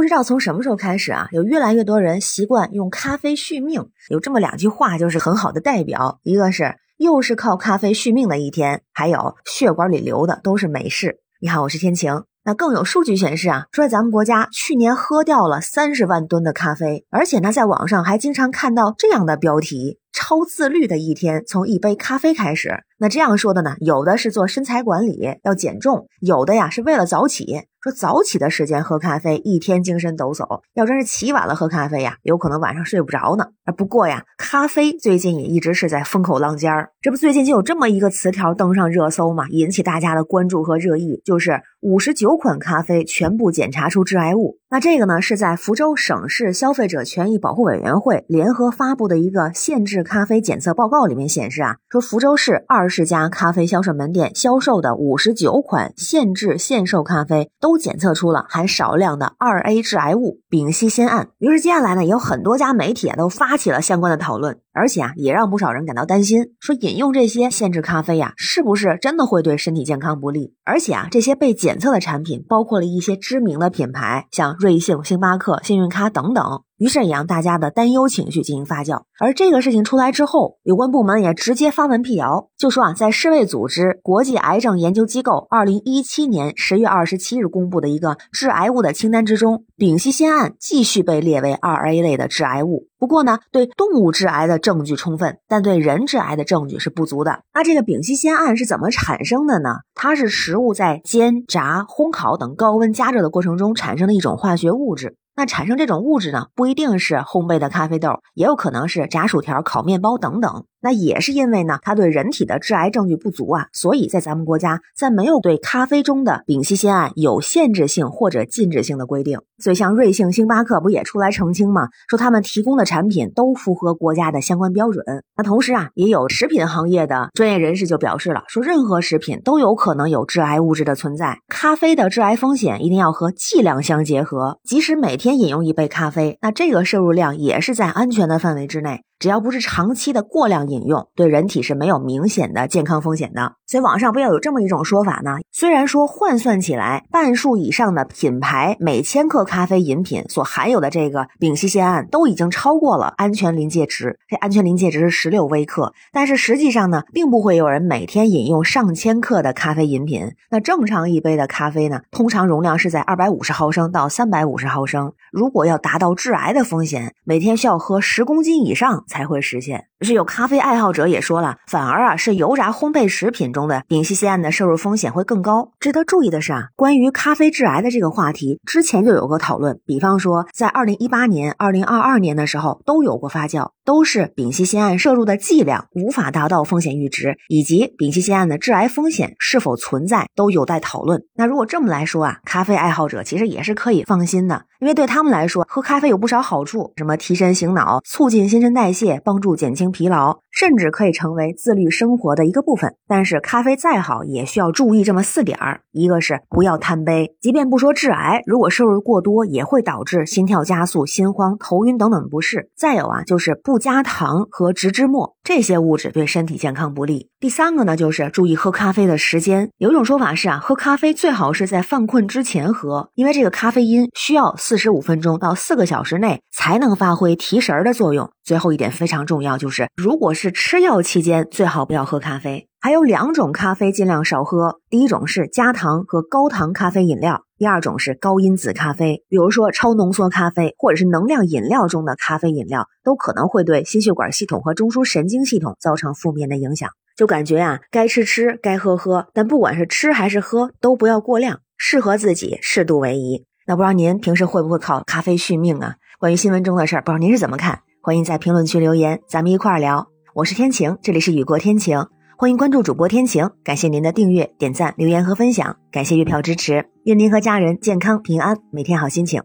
[0.00, 3.90] 不知道从什么时候开始啊，有越来越多人习惯用咖啡续命。
[4.08, 6.20] 有这么两句话，就是很好的代表。
[6.22, 11.18] 一个是又是靠咖啡续命的一天，还有血管里流的都是美式。
[11.38, 12.22] 你好，我是天晴。
[12.46, 22.84] 那更有数据显示啊，说咱们国家去年喝掉了三十万吨的咖啡，而且呢，在网上还经常看到这样的标题：超自律的一天从一杯咖啡开始。
[23.02, 27.62] 那这样说的呢，有的是做身材管理要减重，有的呀是为了早起。
[27.82, 30.60] 说早起的时间喝咖啡，一天精神抖擞。
[30.74, 33.46] 要真是起晚了喝咖啡呀，有可能晚上睡不着呢。
[33.64, 36.90] 啊，不过呀，咖啡最近也一直是在风口浪尖儿。
[37.00, 44.58] 这不最近就有这么一个词条登上热搜嘛，引起大家的关注和热议，就是五十九款咖啡全部检查出致癌物。
[44.68, 61.28] 那这个呢，是在福州省市消费者权益保护委员会联合发布的一个限制咖啡检测报告里面显示啊，说福州市二十家咖啡销售门店销售的五十九款限制限售咖啡都检测出了含少量的二 A 致癌物丙烯酰胺。
[61.38, 70.54] 于是接下来呢，也有很多家媒体啊都发起了相关的讨论，而且啊也让不少人感到担心，说饮用这些限制咖啡呀，是不是真的会对身体健康不利？
[70.64, 74.56] 而且啊，这些被检测的产品包括了一些知名的品牌，像。
[74.60, 76.44] 瑞幸、星巴克、幸运咖等等，
[76.76, 79.04] 于是也让大家的担忧情绪进行发酵。
[79.18, 92.89] 而这个事情出来之后，有关部门也直接发文辟谣，就说啊，在世卫组织国际癌症研究机构二零一七年十月二十七日公布的一个致癌物的清单之中，丙烯酰胺继续被列为二 A 类的致癌物。
[93.00, 97.40] 不过呢，对动物致癌的证据充分，但对人致癌的证据是不足的。
[97.54, 99.76] 那这个丙烯酰胺是怎么产生的呢？
[99.94, 105.16] 它是食物在煎、炸、烘烤等高温加热的过程中产生的一种化学物质。
[105.34, 110.66] 那产生这种物质呢，不一定是烘焙的咖啡豆，也有可能是炸薯条、烤面包等等。
[110.80, 119.40] 那也是因为呢，它对人体的致癌证据不足啊，所以在咱们国家，在没有对咖啡中的丙烯酰胺有限制性或者禁止性的规定。
[119.58, 121.88] 所以像瑞幸、星巴克不也出来澄清吗？
[122.08, 125.04] 说他们提供的产品都符合国家的相关标准。
[125.36, 131.40] 那同时啊，也有食品行业的专业人士就表示了，说任何食品都有可能有致癌物质的存在。
[131.48, 139.02] 咖啡的致癌风险一定要和剂量相结合，即使每天饮用一杯咖啡，那这个摄入量也是在安全的范围之内。
[139.20, 143.52] 只要不是长期的过量饮用，对人体是没有明显的健康风险的。
[143.66, 145.36] 所以网上不要有这么一种说法呢？
[145.52, 155.92] 虽然说换算起来，半数以上的品牌每千克咖啡饮品所含有的这个丙烯酰胺都已经超过了安全临界值，这安全临界值是十六微克。
[156.12, 160.32] 但是实际上呢，并不会有人每天饮用上千克的咖啡饮品。
[160.50, 165.12] 那正常一杯的咖啡呢，通常容量是在二百五十毫升到三百五十毫升。
[165.30, 169.86] 如果要达到致癌的风险，每天需要喝十公斤以上才会实现。
[170.02, 175.72] 是有咖啡爱好者也说了，反而啊是油炸烘焙食品中的丙烯酰胺的摄入风险会更高。
[175.78, 179.78] 值得注意的是啊，关于咖啡致癌的这个话题，之前就有过讨论。
[179.84, 191.22] 比方说，在二零一八年、二零二二年的时候都有过发酵，都是丙烯酰胺摄入的剂量无法达到风险阈值，以及丙烯酰胺的致癌风险是否存在都有待讨论。
[191.34, 199.90] 那如果这么来说啊，咖啡爱好者其实也是可以放心的，因为对他们来说，喝咖啡有不少好处，什么提神醒脑、促进新陈代谢、帮助减轻。
[199.90, 212.70] 疲劳甚至可以成为自律生活的一个部分，但是咖啡再好也需要注意这么四点儿：一个是不要贪杯，即便不说致癌，如果摄入过多也会导致心跳加速、心慌、头晕等等不适。
[212.76, 217.29] 再有啊，就是不加糖和植脂末，这些物质对身体健康不利。
[217.40, 219.70] 第三个呢，就是注意喝咖啡的时间。
[219.78, 228.30] 有一种说法是啊，喝咖啡最好是在犯困之前喝，因为这个咖啡因需要四十五分钟到四个小时内才能发挥提神的作用。
[228.44, 232.68] 最后一点非常重要，就是如果是吃药期间，最好不要喝咖啡。
[232.78, 246.90] 还有两种咖啡尽量少喝，第一种是加糖和高糖咖啡饮料，第二种是高因子咖啡，比如说超浓缩咖啡或者是能量饮料中的咖啡饮料，都可能会对心血管系统和中枢神经系统造成负面的影响。
[247.20, 253.44] 就感觉啊，该吃吃，该喝喝，但不管是吃还是喝，都不要过量，适合自己，适度为宜。
[253.66, 255.96] 那不知道您平时会不会靠咖啡续命啊？
[256.18, 257.80] 关于新闻中的事儿，不知道您是怎么看？
[258.00, 260.08] 欢迎在评论区留言，咱们一块儿聊。
[260.34, 262.06] 我是天晴，这里是雨过天晴，
[262.38, 263.50] 欢迎关注主播天晴。
[263.62, 266.86] 感谢您的订阅、点赞、留言和分享，感谢月票支持。
[267.04, 269.42] 愿您和家人健康平安，每天好心情。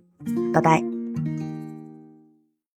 [0.53, 0.81] 拜拜。